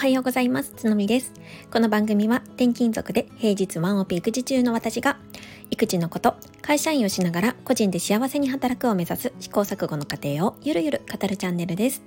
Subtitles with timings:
[0.00, 0.72] はようございます。
[0.74, 1.34] つのみです。
[1.70, 5.18] この番組は転勤族で平日ワンオペ育児中の私が
[5.70, 12.02] 育児のこと、会社員をしながら個人で幸せに働くを目指す試行錯誤の過程をゆるゆる語るチャンネルです。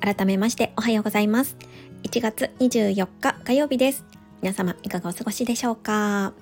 [0.00, 1.56] 改めましておはようございます。
[2.02, 4.04] 1月24日火曜日です。
[4.42, 6.32] 皆様いかがお過ごしでしょうか？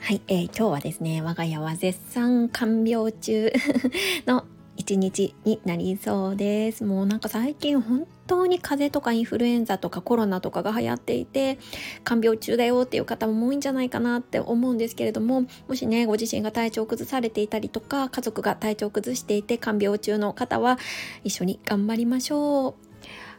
[0.00, 3.52] はい、えー、今日はですね、我が家は絶賛看病中
[4.26, 4.46] の
[4.88, 6.82] 一日になりそうです。
[6.82, 11.58] もうなんか最近本当に風邪とかインフルエンザとかコロナとかが流行っていて
[12.04, 20.78] 看病中だよっていう方も多いんじゃないかなって思うんですけれどももしねご自身が体調を崩されていたりとか家族が体調を崩していて看病中の方は
[21.22, 22.87] 一緒に頑張りましょう。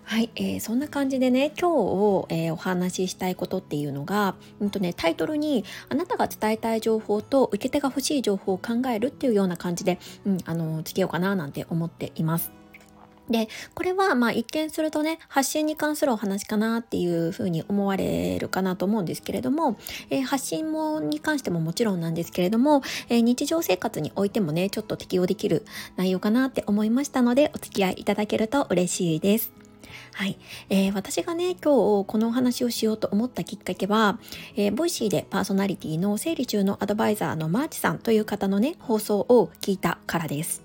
[0.09, 1.69] はい、えー、そんな感じでね今
[2.27, 12.51] 日、えー、お話ししたいことっていうのが、うんとね、タイトルに「あなたが伝えたい情報と受け手が欲しい情報を考える」っていうような感じで、うん、あのつけようかななんて思っています。
[13.29, 19.77] でこれはまあ一見するとね発信に関するお話かなっていうふうに思われるかなと思うんですけれども、
[20.09, 29.58] えー、発信もに関してももちろんなんですけれども、えー、日常生活においてもねちょっと適用できる内容かなって思いましたのでお付き合いいただけると嬉しいです。
[30.13, 30.37] はい、
[30.69, 34.19] えー、私がね今日このお話をしようと思ったきっかけは、
[34.55, 40.63] えー、ボイシーでパーソナリティの整理収納アドバイザーのマーチさんという方のね放送を聞いたからです。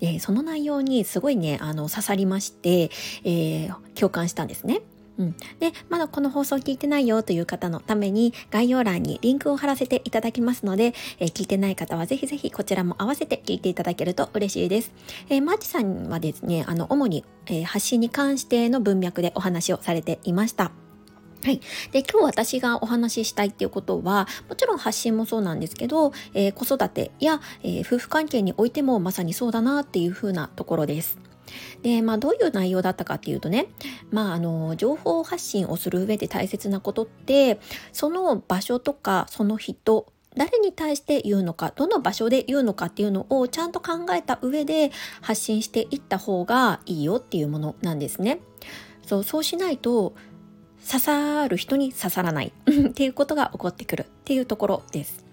[0.00, 2.90] でその内容にすごいねあの刺さりまして、
[3.24, 4.80] えー、共感したんですね。
[5.20, 14.92] うん、でまだこの放送聞いてないよという方のために概要欄にリンクを貼らせていただきますので、えー、聞いてない方はぜひぜひこちらも合わせて聞いていただけると嬉しいです。
[15.28, 20.89] えー、マーチさんはですねあの主に、えー、発信に関しての文脈でお話をされていました。
[21.42, 21.60] はい。
[21.90, 31.18] で、今日私がお話ししたいっていうことは、もちろん発信もそうなんですけど、えー、子育てや、えー、夫婦関係においてもまさにそうだなっていうふうなところです。
[31.82, 33.68] で、まあ、どういう内容だったかっていうとね、
[34.10, 37.58] まあ、あの、情報発信をする上で大切なことって、
[37.92, 44.92] その場所とか、その人、誰に対して言うのか、どの場所で言うのかっていうのをちゃんと考えた上で
[45.22, 48.40] 発信していった方がいいよっていうものなんですね。
[49.04, 50.14] そう、そうしないと、
[50.86, 55.29] 刺さる人に刺さらない っていうことが起こってくるっていうところです。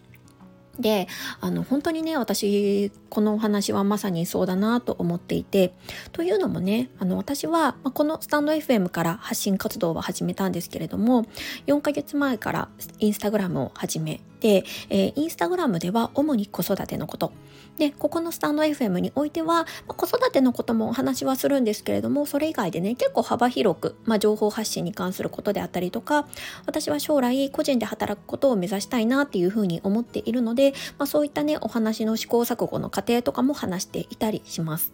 [0.80, 1.08] で
[1.42, 5.74] あの本当にね私このお話はまさにそうだなと思っていて
[6.12, 11.26] というのもねあの私は、まこのスタンド FM から発信活動を始めたんですけれども
[11.66, 17.32] 4ヶ月前からインスタグラムを始めて、えー、インスタグラムでは主に子育てのこと。
[17.78, 26.28] でここのスタンド FM においては、まあ、子育てのこともお話はするんですけれどもそれ以外でね結構幅広く、まあ、情報発信に関することであったりとか
[26.66, 30.67] 私は将来個人で働くことを目指したいなっていうふうに思っているので、
[30.98, 34.94] まあ、そういったねお話の試行錯誤の過程とかも話していたりします。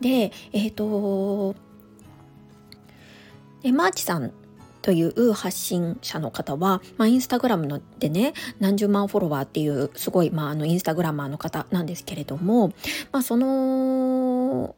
[0.00, 1.54] でえっ、ー、と
[3.72, 4.32] マーチさん
[4.86, 12.68] という発信者の方は、まあ、インスタグラムのでね何十万フォロワーっていうすごい、まあ、あのインスタグラマーの方なんですけれども、
[13.10, 14.76] まあ、その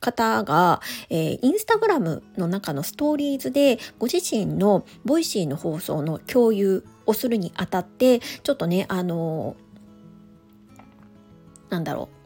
[0.00, 9.56] 方が、えー、インスタグラムの中のストーリーズでご自身のボイシーの放送の共有をするにあたってちょっとねあの
[11.70, 12.23] なんだろう。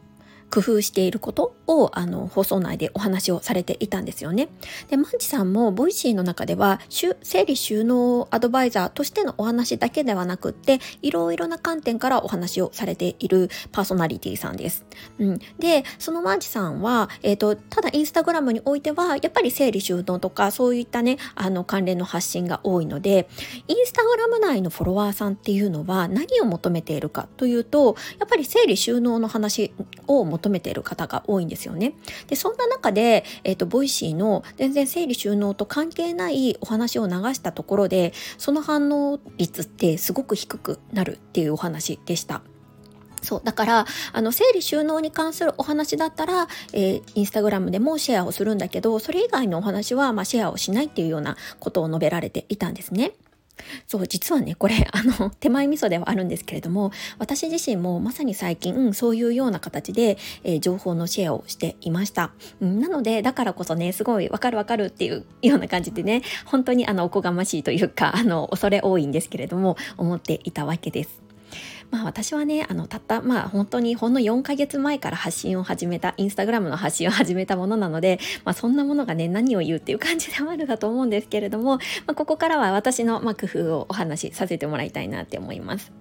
[0.49, 4.49] 工夫していることをあの放送内でお話をされていたんですよね。
[4.89, 14.85] で、マンチさんもボイシーの中では整理収納アドバイザーとしてのお話だけではなくっていろいろな観点からお話をされているパーソナリティさんです。
[15.19, 23.27] うん、で、そのマンチさんは、えっ、ー、と、ただインスタグラムにおいてはやっぱり整理収納とかそういったね、あの関連の発信が多いので、
[23.67, 29.73] インスタグラム内のフォロワーさんっていうのは何を求めているかというと、やっぱり整理収納の話
[30.07, 31.93] を求求めている方が多いんですよね。
[32.27, 42.41] で、そんな中で、えっ、ー、と、ボイシーの全然整理収納と関係ないお話を流したところで、その反応率ってすごく低くなるっていうお話でした。
[43.21, 43.41] そう。
[43.43, 53.11] だから、あの、整理収納に関するお話だったら、えー、インスタグラムでもシェアをするんだけど、それ以外のお話は、まあ、シェアをしないっていうようなことを述べられていたんですね。
[53.87, 62.31] そう、実はね、これ、 あの、手前味噌ではあるんですけれども、私自身もまさに最近、そういうような形で、えー、情報のシェアをしていました。
[62.61, 71.28] うん、なので、だからこそね、すごいわかるわかるっていうような感じでね、本当にあの、おこがましいというか、あの、恐れ多いんですけれども、思っていたわけです。
[71.91, 85.91] まあ私はね、あの、たった、まあ本当にほんの4ヶ月前から発信を始めた、インスタグラムの発信を始めたものなので、まあそんなものがね、何を言うっていう感じではあるかと思うんですけれども、まあここからは私の、まあ、工夫をお話しさせてもらいたいなって思います。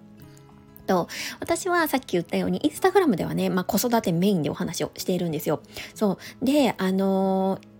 [0.86, 1.08] と、
[1.40, 5.60] 私はさっき言ったように、インスタグラムではね、まあ、子育てメインでお話をしているんですよ。
[5.94, 6.44] そう。
[6.44, 7.78] で、あのー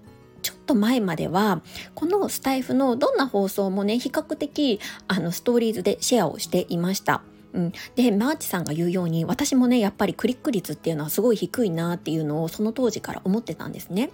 [0.69, 1.62] と前までは
[1.94, 4.78] このスタイフのどんな放送もね比較的
[5.08, 7.22] あのストーリーズでシェアをしていました。
[7.52, 14.10] うん、でマーチさんが言うように私もねやっぱりクリック率っていうのはすごい低いなっていうのをその当時から思ってたんですね。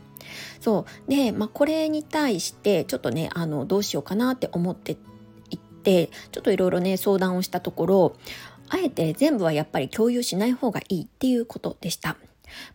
[0.60, 4.96] そうで、まあ、これに対してちょっとねあのどうしようかなって思って
[5.50, 8.16] いってちょっといろいろね相談をしたところ
[8.69, 12.16] あえて全部はやっぱり共有しない方がいいっていうことでした。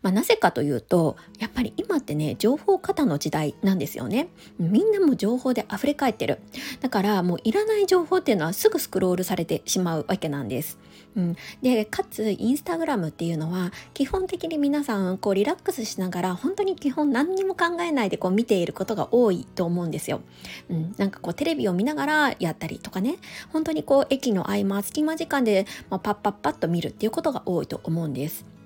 [0.01, 4.29] まあ、なぜかというとやっぱり今ってね情報過多の時代なんですよね。
[4.57, 6.39] みんなも情報で溢れ返ってる。
[6.81, 10.77] だからもういらない情報っていうのはすぐスクロールされてしまうわけなんです。
[11.15, 20.21] うん、でかつインスタグラムっていうのは基本的に皆さんこうリラックスしながら本当に基本何にも考えないでこう見ていることが多いと思うんですよ。
[20.69, 23.15] うん、なんかこうテレビを見ながらやったりとかね。
[23.51, 28.58] 本当にこう駅の合間隙間時間で、まあ、パッパッパッと見るっていうことが多いと思うんです。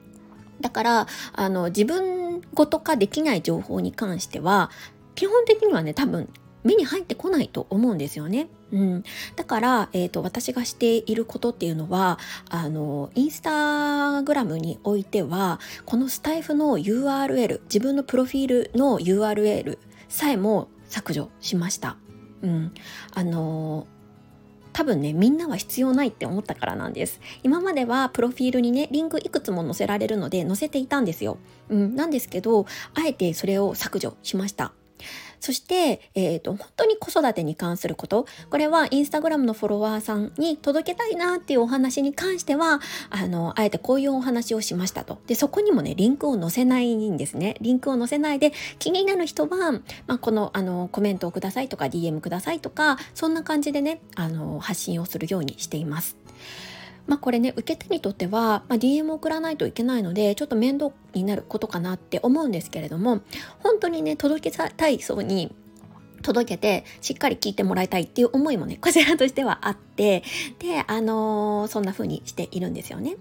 [0.63, 4.71] だからあの自分ごと化できない情報に関しては
[5.13, 6.29] 基本的にはね多分
[6.63, 8.47] 目に入ってこないと思うんですよね。
[8.71, 9.03] うん、
[9.35, 12.17] だから、えーと、私がしていることっていうのは
[12.49, 19.77] あのインスタグラムにおいてはこのスタイフの URL 自分のプロフィールの URL
[20.07, 21.97] さえも削除しました。
[22.41, 22.73] うん、
[23.13, 23.87] あの
[24.73, 27.21] 多分ねみんなは必要ないって思ったからなんです。
[27.43, 31.37] 今まではプロフィールにねリンクいくつも載せられるので載せていたんですよ、
[31.69, 34.73] うん、なんですけどあえてそれを削除しました。
[35.43, 38.27] そして、えーと、本当に子育てに関すること。
[38.49, 42.79] これはインスタグラムのフォロワーさんに届けたいなっていうお話に関しては
[43.09, 45.19] あのあえてこういうお話をしましたと。
[45.27, 47.57] でそこにもねリンクを載せないんですね。
[47.59, 49.73] リンクを載せないで気になる人は、
[50.07, 56.15] まあ、このあのコメントをくださいとか DM くださいとかそんな感じでねあの発信をするようにしています。
[57.07, 63.21] まあこれね受け手にとっては、まあ、DM を送らないといけないのでちょっと面倒になることかなって思うんですけれども
[63.59, 65.53] 本当にね届けたいそうに
[66.21, 70.23] 届けてしっかり聞いてもらいたいっていう思いもねこちらとしてはあって
[70.59, 73.17] であのー、そんな風にしているんですよね。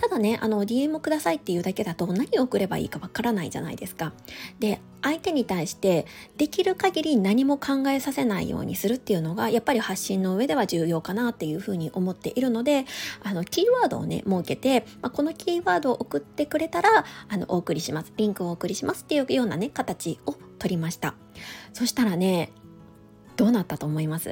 [0.00, 4.14] ただね、あの、DM くださいっていうだけだと何を送ればいいかわからないじゃないですか。
[4.58, 6.06] で、相手に対して
[6.38, 12.86] できる限り何も考えさせないようにするっていうのが、やっぱり発信の上では重要かなっていうふうに思っているので、
[13.22, 18.10] あの、キーワードをね、設けて、まあ、このキーワードを送ってくれたら、あの、お送りします。
[18.16, 21.14] リンクをお送りしますっていうようなね、形を取りました。
[21.74, 22.52] そしたらね、
[23.36, 24.28] どうなったと思います？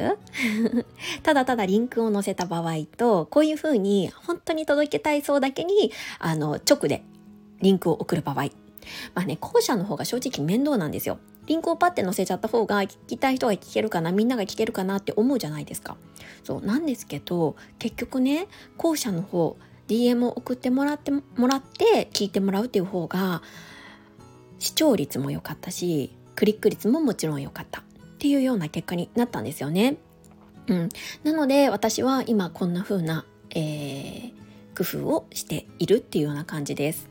[1.23, 7.03] ただただリンクを載せた場合とこういうふうに本当に届けたいそうだけにあの直で
[7.61, 8.45] リンクを送る場合。
[9.15, 11.19] まあね後者の方が正直面倒なんですよ。
[11.47, 15.97] リンクをパッて載せちゃった方が聞きたい人が聞けるかなみんなが聞けるかなって思うじゃないですか。
[16.45, 19.57] そうなんですけど結局ね後者の方
[19.89, 23.43] DM を送ってもらってもらって聞いてもらうっていう方が
[24.59, 27.83] 視聴率も良かったしクリック率ももちろん良かった。
[28.19, 29.97] っていうような結果になったんですよね。
[30.67, 30.89] うん、
[31.23, 34.33] なので私は今こんな風な、えー、
[34.77, 37.09] 工夫をしているっていうような感じです。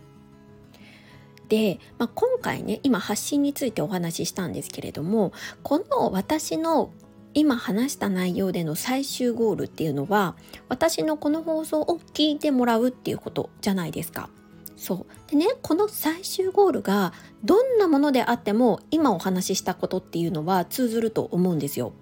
[1.48, 5.32] で、まあ、今回ね今発信についてお話ししたんですけれども
[5.64, 6.92] この私の
[7.34, 10.36] 今話した内容での最終ゴールっていうのは
[10.68, 14.30] 私のこの放送を聞いてもらうっていうことじゃないですか。
[14.78, 17.12] そうでねこの最終ゴールが
[17.44, 21.94] どんなものであっても今お話ししたことっていうのは通ずると思うんですよ。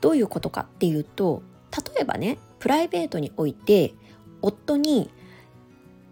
[0.00, 1.42] どういうことかっていうと
[1.94, 3.94] 例えばねプライベートにおいて
[4.40, 5.10] 夫に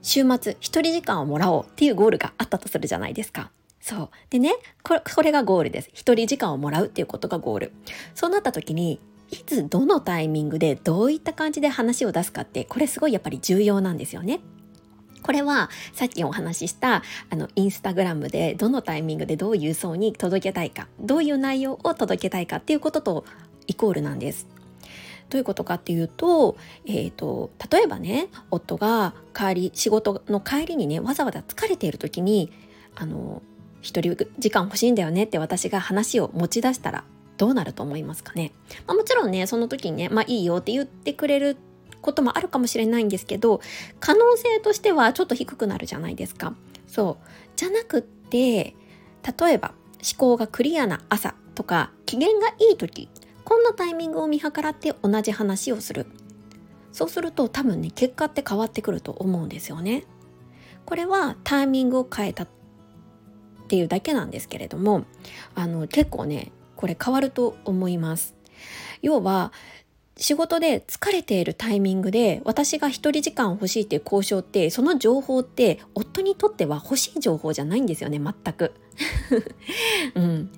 [0.03, 3.51] 週末一人時間をもらおうっていうゴールがあったとするじゃないですか。
[3.81, 4.11] そう。
[4.31, 5.91] でね、これこれがゴールです。
[5.93, 7.73] 一人時間をもらうっていうことがゴール。
[8.15, 9.01] そうなった時に、
[9.31, 14.41] いつどのタイミングでどういった感じで話を出すかって、これすごいやっぱり重要なんですよね。
[15.23, 23.25] これはさっきお話ししたあのインスタグラムでどのタイミングでどういう層に届けたいかどういう内容を届けたいかっていうことと
[23.67, 24.47] イコールなんです。
[25.31, 32.53] どういうことかっていうと,、えーと、例えばね夫が帰り仕事の帰りにねわざわざ疲れている時に
[32.95, 33.41] あの
[33.81, 37.05] 一人時間欲しいんだよねって私が話を持ち出したら
[37.39, 38.53] どうなると思いますかね、
[38.87, 41.57] まあ、もちろんねその時にねまあいいよって言ってくれる
[42.03, 43.61] こともあるかもしれないんですけど
[44.01, 46.55] 可能性としてはちょっと低くなるじゃないですか。
[46.87, 48.75] そうじゃなくって
[49.41, 53.09] 例えば思考がクリアな朝とか機嫌がいい時
[53.45, 56.07] こんなタイミングを見計らって同じ話をする
[56.93, 60.05] そうすると多分ね結果って変わってくると思うんですよね。
[60.85, 62.49] これはタイミングを変えたっ
[63.69, 65.05] ていうだけなんですけれども
[65.55, 68.35] あの結構ねこれ変わると思います。
[69.01, 69.53] 要は
[70.17, 78.75] 仕事で疲れているタイミングで私が一人時間欲しいっていう交渉ってその情報って夫にとっては欲しい情報じゃないんですよね全く。
[80.15, 80.51] うん、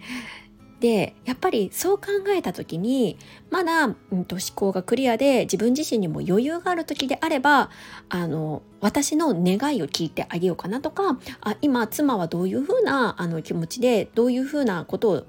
[0.81, 3.17] でやっぱりそう考えた時に
[3.51, 7.71] まだ、うんと、思考がクリアで自分自身にも余裕がある時であれば
[8.09, 15.25] あの私の願いを聞いてあげようかなとかあ今妻はどういうふうなあの気持ちでどういうふうなことを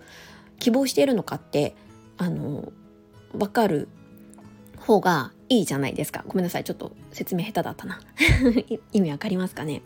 [0.59, 1.75] 希望しているのかって
[2.17, 2.73] あの
[3.31, 3.87] 分かる
[4.85, 6.23] 方がいいじゃないですか。
[6.27, 7.99] ごめんなさいちょっと説明下手だったな。
[8.93, 9.81] 意味わかりますかね。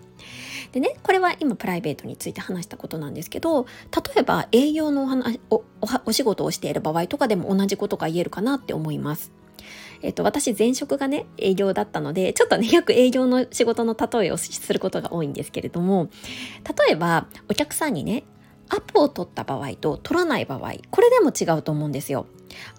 [0.72, 3.66] でねこれは今プライベートについて話したことなんですけど
[4.16, 5.64] 例えば営業のお話お
[6.06, 9.32] お仕事をしている場合とかでも同じことが言えるかなって思います。
[10.02, 16.08] えっと、私前職がね営業だったのでちょっとね よく営業の仕事の例えをすることが多いんですけれども
[16.88, 18.24] 例えばお客さんにね
[18.70, 22.28] アポを取った場合と取らない場合これでも違うと思うんですよ。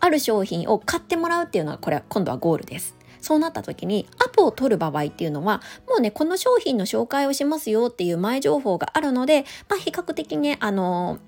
[0.01, 11.19] ある商品を買ってもらうっていうのはこれは今度はゴールですそうなった時にアポを取る場合っていうのはもうねこの商品の紹介をしますよっていう前情報があるので、まあ、比較的ねあの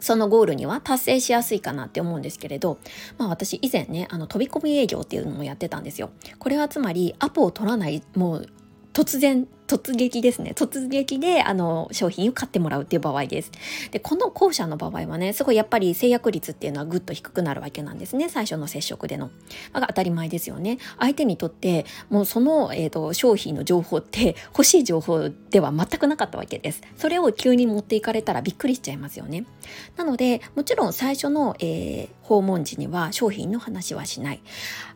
[0.00, 2.78] そのゴールには達成しやすいかなって思うんですけれど、
[3.18, 6.10] まあ私以前ね、あの飛び込み営業っていうのもやってたんですよ。
[6.38, 8.48] これはつまりアポを取らない、もう
[8.92, 10.52] 突然突撃ですね。
[10.54, 13.50] 突撃であの商品を買ってもらうっていう場合です。
[13.90, 18.28] でこの後者の場合はねすごいやっぱり制約率っていうのはぐっと低くなるわけなんですね。
[18.28, 19.30] 最初の接触での、
[19.72, 20.78] まあ、当たり前ですよね。
[20.98, 26.82] 相手にとってもうその、えーと、商品の情報って欲しい情報では全くなかったわけです。
[26.96, 29.44] それを急に持っていかれたらびっくりしちゃいますよね。
[29.96, 34.42] なのでもちろん最初の、えー、訪問時には商品の話はしない。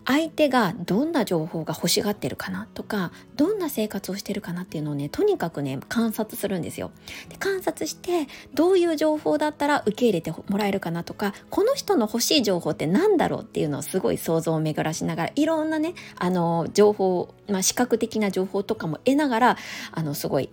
[0.06, 6.90] 相手がどんな情報が欲しがってるかなとかどんな生活をしてるかなっていうのをねとにかくね観察するんですよ。
[7.28, 19.56] で観察してどういう情報だったら受け入れてもらえるかなとかこの人の欲しい情報って何だろうっていうのをすごい想像を巡らしながらいろんなねあの情報、まあ、視覚的な情報とかも得ながら
[19.92, 20.50] あのすごい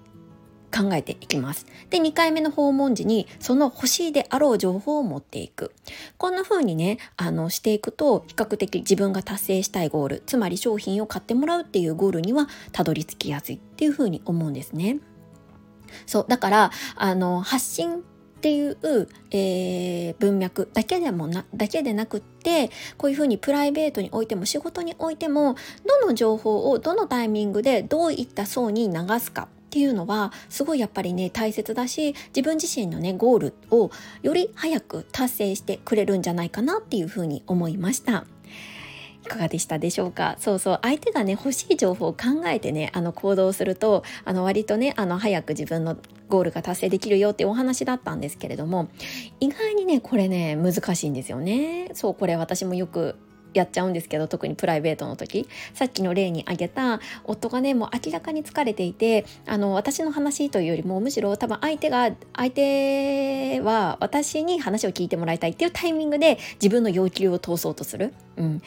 [0.75, 1.65] 考えていきます。
[1.89, 5.71] で、2回目の訪問時にその欲しいであろう情報を持っていく。
[6.17, 14.99] こんな風にね、あの、していくと比較的自分が達成したいゴール、つまり商品を買ってもらうっていうゴールにはたどり着きやすいっていう風に思うんですね。
[16.05, 18.03] そう、だから、あの、発信
[18.37, 18.77] っていう、
[19.31, 25.55] えー、文脈だけでもなだけでなくってこういうふうにプライベートにおいても仕事においても
[25.87, 29.47] どの情報をどのタイミングでどういった層に流すか
[29.77, 33.91] っていうのはすごいやっぱりね大切だし自分自身のねゴールを
[34.23, 38.25] より早く達成してくれるんじゃないかなっていうふうに思いました。
[39.23, 40.35] いかがでしたでしょうか？
[40.39, 45.95] そうそう相手がね欲しい情報を考えてねあの行動するとあの割とねあの早く自分の
[46.27, 48.89] ゴールが達成できるよってお話だったんですけれども
[49.39, 53.15] 意外にねこれね難しいんですよねそうこれ私もよく
[53.53, 55.47] やっちゃうんですけど特にプライベートの時。
[55.73, 68.61] さっきの例に挙げた夫がねもう明らかに疲れていてあの私の話というよりもむしろ多分相手が相手は私に話を聞いてもらいたいっていうタイミングで自分の要求を通そうとする、うん、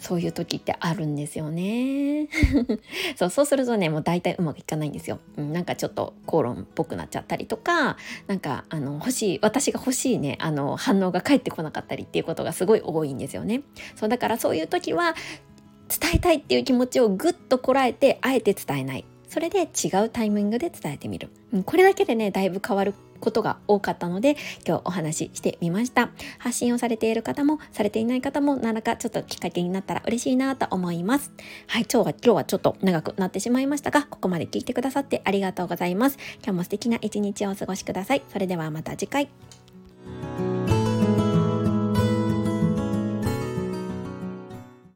[0.00, 2.28] そういう時ってあるんですよね。
[3.16, 13.62] そうそうするとねもう大体うまくいかないんですよ、うん、なんかちょっと口論っぽくなっちゃったりとかなんかあの欲しい私が欲しいねあの反応が返ってこなかったりっていうことがすごい多いんですよね。
[13.94, 15.14] そうだからそういう時は
[15.88, 19.04] 伝えたいっていう気持ちをぐっとこらえてあえて伝えない。
[19.30, 26.10] それで違うタイミングで伝えてみる、うん、これだけでねだいぶ変わることが多かったので今日お話ししてみました。
[26.38, 31.30] 発信をされている方もされていない方も何らかちょっときっかけになったら嬉しいなと思います。
[31.66, 36.18] はい今日は今日はちょっと長くなってしまいましたがここまで聞いてくださってありがとうございます。
[36.42, 38.22] 今日も素敵な一日をお過ごしください。
[38.28, 39.28] それではまた次回。